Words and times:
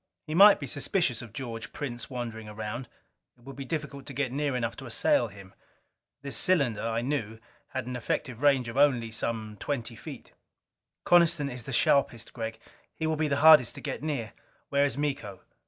He 0.25 0.33
might 0.33 0.59
be 0.59 0.65
suspicious 0.65 1.21
of 1.21 1.31
George 1.31 1.73
Prince 1.73 2.09
wandering 2.09 2.49
around: 2.49 2.89
it 3.37 3.43
would 3.43 3.55
be 3.55 3.65
difficult 3.65 4.07
to 4.07 4.13
get 4.15 4.31
near 4.31 4.55
enough 4.55 4.75
to 4.77 4.87
assail 4.87 5.27
him. 5.27 5.53
This 6.23 6.35
cylinder, 6.35 6.81
I 6.81 7.01
knew, 7.01 7.37
had 7.67 7.85
an 7.85 7.95
effective 7.95 8.41
range 8.41 8.67
of 8.67 8.77
only 8.77 9.11
some 9.11 9.57
twenty 9.59 9.95
feet. 9.95 10.33
"Coniston 11.03 11.51
is 11.51 11.65
the 11.65 11.71
sharpest, 11.71 12.33
Gregg. 12.33 12.59
He 12.95 13.05
will 13.05 13.15
be 13.15 13.27
the 13.27 13.41
hardest 13.45 13.75
to 13.75 13.81
get 13.81 14.01
near." 14.01 14.33
"Where 14.69 14.85
is 14.85 14.97
Miko?" 14.97 15.41